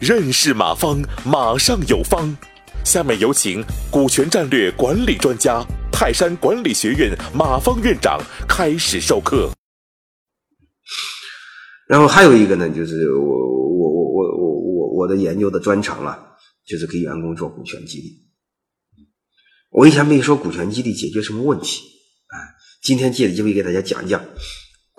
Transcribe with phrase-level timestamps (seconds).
[0.00, 2.36] 认识马方，马上有方。
[2.84, 9.50] 下面有请股权战略管理专家、泰山管理学院马方院长开始授课。
[11.86, 16.18] 然后还有一个呢，就是我我我我我我我的研究的专长了，
[16.66, 18.26] 就是给员工做股权激励。
[19.70, 21.82] 我以前没说股权激励解决什么问题
[22.26, 22.36] 啊，
[22.82, 24.20] 今天借着机会给大家讲讲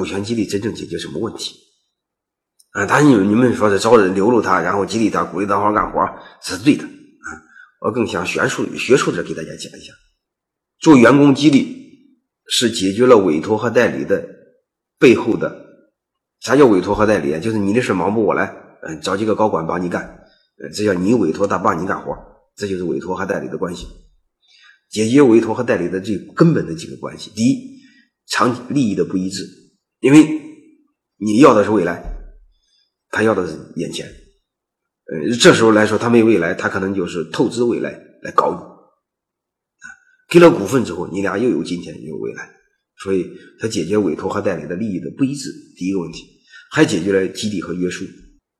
[0.00, 1.54] 股权激励真正解决什么问题。
[2.70, 6.00] 啊，当然你你们说的招人留住他，然后激励他，鼓励他好好干活，
[6.42, 7.28] 这是对的啊。
[7.82, 9.92] 我更想学术学术的给大家讲一下，
[10.80, 11.76] 做员工激励
[12.46, 14.24] 是解决了委托和代理的
[14.98, 15.66] 背后的。
[16.40, 17.38] 啥叫委托和代理啊？
[17.38, 20.02] 就是你的事忙不过来，嗯，找几个高管帮你干，
[20.62, 22.16] 呃，这叫你委托他帮你干活，
[22.56, 23.86] 这就是委托和代理的关系。
[24.88, 27.80] 解决委托和代理的最根本的几个关系：第一，
[28.28, 29.44] 长利益的不一致，
[30.00, 30.40] 因为
[31.18, 32.02] 你要的是未来。
[33.12, 37.90] 他要的是眼前，呃，这时候来说，他没未来，他可能就是透支未来
[38.22, 38.60] 来搞你。
[40.32, 42.48] 给了股份之后，你俩又有今天又有未来，
[43.02, 46.24] 所以他解决委托和代理的利益的不一致，第一个问题，
[46.70, 48.04] 还解决了激励和约束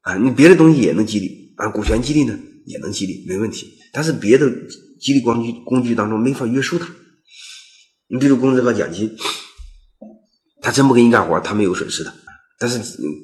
[0.00, 0.16] 啊。
[0.16, 3.78] 你别的东西也能激励啊，股权激励呢也能激励，没问题。
[3.92, 4.50] 但是别的
[5.00, 6.92] 激励工具工具当中没法约束他。
[8.08, 9.16] 你比如工资和奖金，
[10.70, 12.14] 他真不给你干活，他没有损失的。
[12.56, 12.80] 但是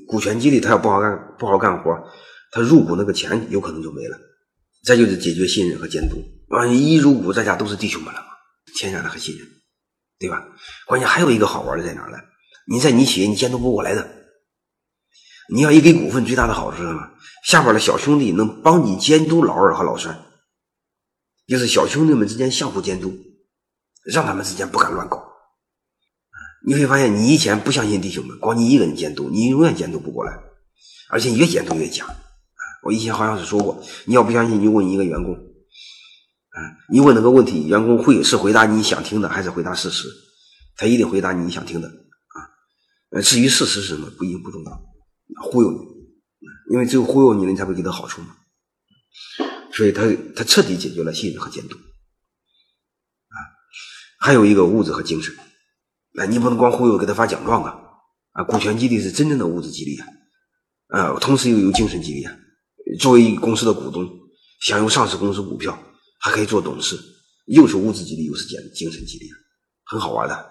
[0.09, 1.97] 股权激励，他要不好干不好干活，
[2.51, 4.19] 他入股那个钱有可能就没了。
[4.85, 6.17] 再就是解决信任和监督，
[6.49, 8.27] 万一入股，大家都是弟兄们了嘛，
[8.77, 9.47] 天然的和信任，
[10.19, 10.45] 对吧？
[10.89, 12.19] 关键还有一个好玩的在哪呢？
[12.67, 14.11] 你在你企业你监督不过来的，
[15.55, 17.01] 你要一给股份，最大的好处是什么？
[17.45, 20.21] 下边的小兄弟能帮你监督老二和老三，
[21.47, 23.17] 就是小兄弟们之间相互监督，
[24.05, 25.25] 让他们之间不敢乱搞。
[26.67, 30.37] 你会发现，你以前不相信弟兄们，光你一个人监督，你永远监督不过来，
[31.09, 32.05] 而且越监督越假。
[32.83, 36.59] 我以前好像是说过，你要不相信，你就问一个员工，啊，
[36.91, 40.09] 你问那个问题，员工会是回答你想听的，还是回答事实？
[40.77, 43.23] 他一定回答你想听的啊。
[43.23, 44.83] 至于事实是什么，不一定不重要，
[45.45, 45.79] 忽悠你，
[46.73, 48.35] 因为只有忽悠你，你才会给他好处嘛。
[49.73, 50.03] 所以他
[50.35, 53.39] 他彻底解决了信任和监督啊，
[54.19, 55.33] 还有一个物质和精神。
[56.17, 57.79] 那你不能光忽悠给他发奖状啊！
[58.33, 60.07] 啊，股权激励是真正的物质激励啊，
[60.89, 62.33] 啊，同时又有精神激励啊。
[62.99, 64.09] 作为公司的股东，
[64.61, 65.79] 享有上市公司股票，
[66.21, 66.99] 还可以做董事，
[67.47, 69.27] 又是物质激励，又是精精神激励，
[69.85, 70.51] 很好玩的，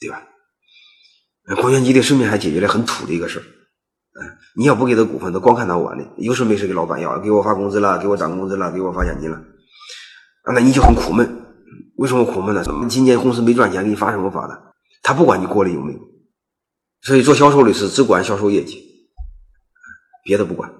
[0.00, 0.22] 对吧？
[1.60, 11.45] 股权激励顺便还解决了很土的一个事儿，嗯，你要不给他股份，他光看他碗的，有事没事给老板要，给我发工资了，给我涨工资了，给我发奖金了，啊，那你就很苦闷。
[11.96, 12.62] 为什么苦闷呢？
[12.88, 14.62] 今年公司没赚钱，给你发什么发的？
[15.02, 15.98] 他不管你锅里有没有，
[17.02, 18.82] 所以做销售的是只管销售业绩，
[20.24, 20.70] 别的不管，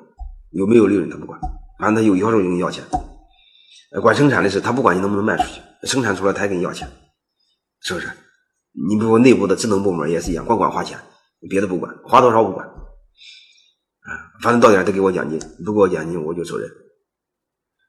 [0.51, 1.41] 有没有利润他不管，
[1.79, 2.85] 反正他有销售就给你要钱。
[4.03, 6.87] 管生产的是他不管你能不能卖出去，生产出来他也给你要钱，
[7.81, 8.09] 是不是？
[8.89, 10.99] 你比如内部的智能部门也是一样，光管花钱，
[11.49, 14.11] 别的不管，花多少不管，啊，
[14.43, 16.69] 反正到点得给我奖金，不给我奖金我就走人。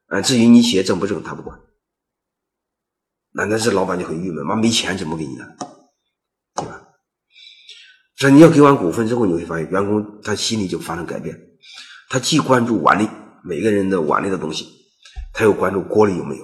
[0.07, 1.59] 啊，至于你企业挣不挣他不管。
[3.37, 5.45] 那那这老板就很郁闷，妈没钱怎么给你呢？
[6.55, 6.81] 对吧？
[8.17, 11.39] 所以你要给完股份之后，你会发现员工他心里就发生改变，
[12.09, 13.07] 他既关注碗里
[13.43, 14.67] 每个人的碗里的东西，
[15.33, 16.43] 他又关注锅里有没有，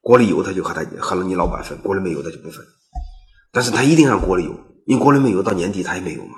[0.00, 2.66] 锅里有他就和他和你老板分，锅里没有他就不分，
[3.52, 4.50] 但是他一定让锅里有，
[4.86, 6.34] 因为锅里没有到年底他也没有嘛，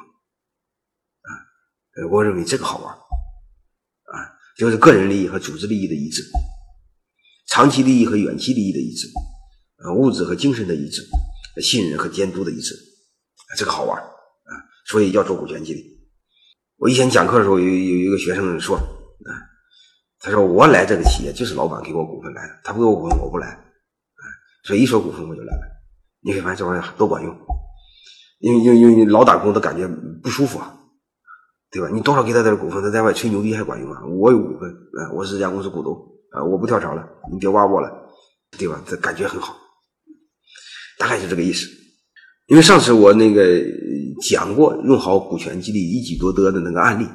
[1.22, 1.30] 啊，
[2.10, 6.22] 我认为这个好玩，啊，就是个人利益和组织利益的一致，
[7.48, 9.08] 长期利益和远期利益的一致。
[9.84, 11.02] 呃，物质和精神的一致，
[11.60, 12.74] 信任和监督的一致，
[13.58, 14.52] 这个好玩啊！
[14.86, 15.84] 所以要做股权激励。
[16.78, 19.30] 我以前讲课的时候，有有一个学生说啊，
[20.20, 24.24] 他说我来这个企业就是老板给我股份来的，他不给我股份我不来啊。
[24.64, 25.62] 所以一说股份我就来了。
[26.22, 27.36] 你会发现这玩意儿多管用，
[28.38, 29.86] 因为因为因为你老打工的感觉
[30.22, 30.74] 不舒服啊，
[31.70, 31.90] 对吧？
[31.92, 34.02] 你多少给他点股份，他在外吹牛逼还管用啊？
[34.06, 35.94] 我有股份啊，我是这家公司股东
[36.32, 37.90] 啊，我不跳槽了，你别挖我了，
[38.56, 38.82] 对吧？
[38.86, 39.54] 这感觉很好。
[40.98, 41.68] 大概就这个意思，
[42.46, 43.62] 因为上次我那个
[44.22, 47.06] 讲过用好股权激励一举多得的那个案例，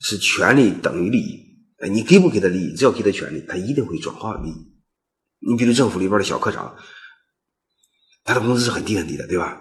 [0.00, 1.40] 是权利等于利益。
[1.78, 4.54] 哎，你给不给他利益，只要给他权利，他一定会转化为利益。
[5.50, 6.76] 你比如政府里边的小科长，
[8.22, 9.60] 他的工资是很低很低的，对吧？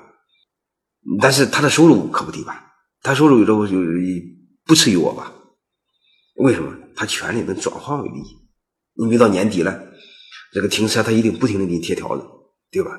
[1.20, 2.74] 但是他的收入可不低吧？
[3.02, 3.76] 他收入有时候就
[4.66, 5.34] 不次于我吧？
[6.36, 6.72] 为什么？
[6.96, 8.38] 他权利能转化为利益。
[8.94, 9.84] 你比如到年底了，
[10.54, 12.24] 这个停车他一定不停的给你贴条子，
[12.70, 12.92] 对吧？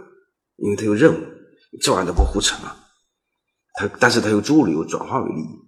[0.57, 1.27] 因为他有任务，
[1.81, 2.77] 这玩意儿不胡扯吗？
[3.75, 5.59] 他但是他又注入有转化为利益。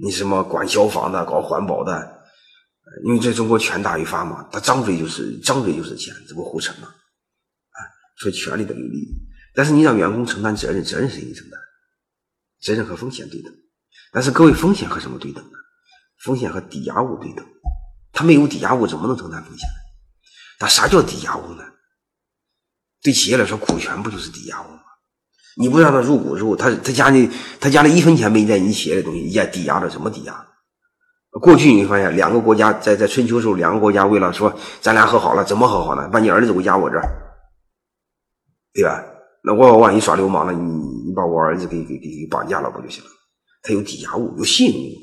[0.00, 2.22] 你什么管消防的、搞环保的，
[3.04, 6.86] 因为在中国权大于法嘛，他张嘴就是张嘴就是钱，这不胡扯吗？
[6.88, 7.78] 啊，
[8.18, 9.28] 所以权力等于利益。
[9.54, 11.58] 但是你让员工承担责任，责任谁给承担？
[12.60, 13.52] 责任和风险对等。
[14.12, 15.58] 但是各位，风险和什么对等呢？
[16.22, 17.44] 风险和抵押物对等。
[18.12, 19.74] 他没有抵押物，怎么能承担风险呢？
[20.60, 21.64] 那啥叫抵押物呢？
[23.02, 24.80] 对企业来说，股权不就是抵押物吗？
[25.56, 27.28] 你不让他入股之后，他他家里
[27.60, 30.46] 他家里一分钱没在你企业的东西，也抵押了什么抵押？
[31.40, 36.08] 过去你会发现，两个国家在在春秋时候，两个国家为了说咱俩和好了，怎么和好呢？
[36.08, 37.02] 把你儿子给押我这儿，
[38.72, 39.04] 对吧？
[39.44, 40.60] 那我万一耍流氓了，你
[41.06, 43.10] 你把我儿子给给给给绑架了不就行了？
[43.62, 45.00] 他有抵押物，有信用，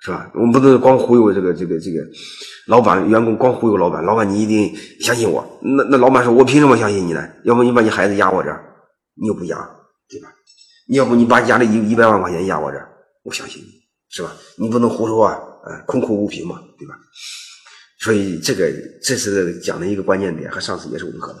[0.00, 0.30] 是吧？
[0.34, 2.00] 我们不能光忽悠这个这个这个
[2.66, 5.44] 老板员工，光忽悠老板，老板你一定相信我。
[5.60, 7.28] 那那老板说，我凭什么相信你呢？
[7.44, 8.64] 要不你把你孩子押我这儿。
[9.20, 9.56] 你又不押，
[10.08, 10.28] 对吧？
[10.90, 12.88] 要不你把家里一一百万块钱押我这儿，
[13.24, 13.68] 我相信你，
[14.10, 14.32] 是吧？
[14.56, 16.94] 你不能胡说啊，呃，空口无凭嘛，对吧？
[17.98, 18.70] 所以这个
[19.02, 21.40] 这是讲的一个关键点，和上次也是吻合的。